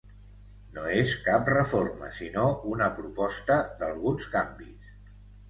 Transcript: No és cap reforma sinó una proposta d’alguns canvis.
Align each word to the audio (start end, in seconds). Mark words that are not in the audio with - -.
No 0.77 0.85
és 1.01 1.11
cap 1.27 1.51
reforma 1.53 2.09
sinó 2.21 2.47
una 2.73 2.89
proposta 2.97 3.59
d’alguns 3.83 4.27
canvis. 4.39 4.91